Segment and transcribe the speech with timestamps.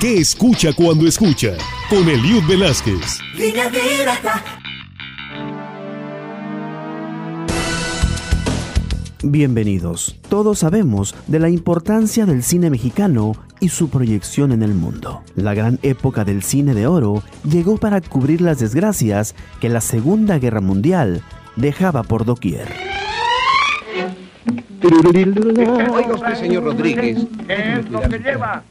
[0.00, 1.56] ¿Qué escucha cuando escucha?
[1.88, 3.20] Con Eliud Velázquez.
[9.22, 10.18] Bienvenidos.
[10.28, 15.22] Todos sabemos de la importancia del cine mexicano y su proyección en el mundo.
[15.36, 20.38] La gran época del cine de oro llegó para cubrir las desgracias que la Segunda
[20.38, 21.22] Guerra Mundial
[21.56, 22.92] dejaba por doquier.
[24.84, 27.18] Oiga usted, señor Rodríguez.
[27.48, 28.62] es que lleva?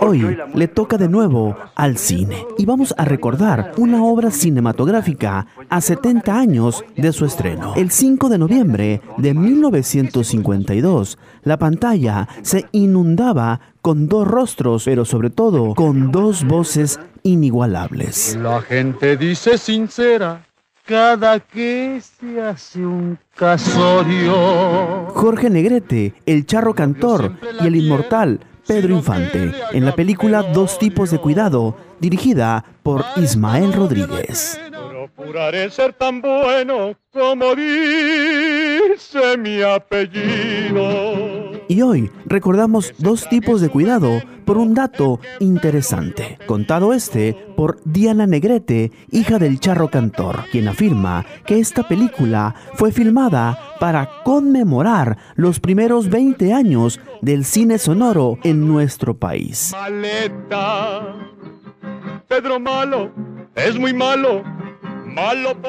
[0.00, 5.80] Hoy le toca de nuevo al cine y vamos a recordar una obra cinematográfica a
[5.80, 7.74] 70 años de su estreno.
[7.76, 15.30] El 5 de noviembre de 1952, la pantalla se inundaba con dos rostros, pero sobre
[15.30, 18.36] todo con dos voces inigualables.
[18.36, 20.42] La gente dice sincera
[20.86, 25.06] cada que se hace un casorio.
[25.14, 31.10] Jorge Negrete, el charro cantor y el inmortal Pedro Infante, en la película Dos tipos
[31.10, 34.60] de cuidado, dirigida por Ismael Rodríguez.
[35.16, 37.54] Procuraré ser tan bueno como
[38.94, 40.82] dice mi apellido.
[41.68, 48.26] Y hoy recordamos dos tipos de cuidado por un dato interesante, contado este por Diana
[48.26, 55.60] Negrete, hija del charro cantor, quien afirma que esta película fue filmada para conmemorar los
[55.60, 59.72] primeros 20 años del cine sonoro en nuestro país.
[59.72, 61.16] Maleta,
[62.28, 63.10] Pedro Malo,
[63.54, 64.42] es muy malo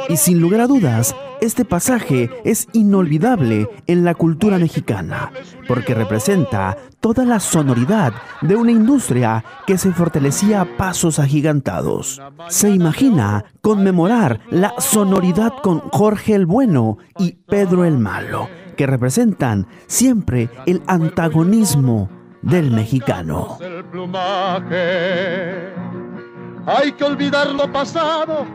[0.10, 5.32] y sin lugar a dudas, este pasaje es inolvidable en la cultura mexicana,
[5.68, 12.22] porque representa toda la sonoridad de una industria que se fortalecía a pasos agigantados.
[12.50, 19.68] Se imagina conmemorar la sonoridad con Jorge el Bueno y Pedro el Malo, que representan
[19.88, 22.10] siempre el antagonismo
[22.42, 23.58] del mexicano.
[26.66, 28.48] Hay que olvidar lo pasado.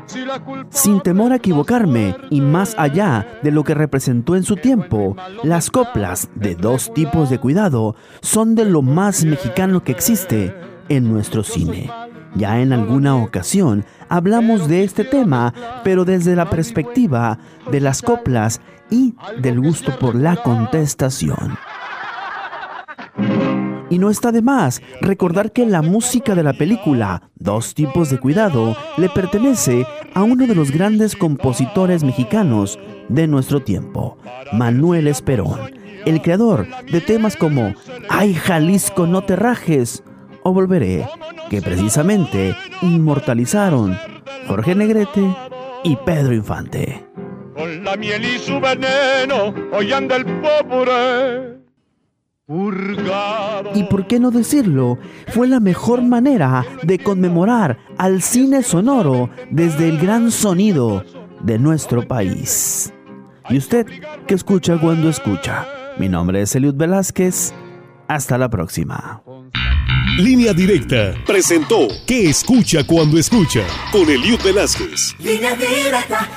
[0.71, 5.71] Sin temor a equivocarme y más allá de lo que representó en su tiempo, las
[5.71, 10.55] coplas de dos tipos de cuidado son de lo más mexicano que existe
[10.89, 11.91] en nuestro cine.
[12.35, 15.55] Ya en alguna ocasión hablamos de este tema,
[15.85, 17.39] pero desde la perspectiva
[17.71, 21.57] de las coplas y del gusto por la contestación.
[24.01, 28.75] No está de más recordar que la música de la película Dos tipos de cuidado
[28.97, 29.85] le pertenece
[30.15, 32.79] a uno de los grandes compositores mexicanos
[33.11, 34.17] de nuestro tiempo,
[34.53, 35.75] Manuel Esperón,
[36.07, 37.75] el creador de temas como
[38.09, 40.03] Ay Jalisco no te rajes
[40.45, 41.07] o Volveré,
[41.51, 43.99] que precisamente inmortalizaron
[44.49, 45.37] Jorge Negrete
[45.85, 47.07] y Pedro Infante.
[47.55, 51.60] Con la miel y su veneno, hoy anda el pobre
[53.75, 54.99] y por qué no decirlo,
[55.29, 61.05] fue la mejor manera de conmemorar al cine sonoro desde el gran sonido
[61.43, 62.93] de nuestro país.
[63.49, 63.87] ¿Y usted
[64.27, 65.67] qué escucha cuando escucha?
[65.99, 67.53] Mi nombre es Eliud Velázquez.
[68.09, 69.23] Hasta la próxima.
[70.19, 73.63] Línea Directa presentó ¿Qué escucha cuando escucha?
[73.93, 75.15] Con Eliud Velázquez.
[75.19, 76.29] Línea Directa.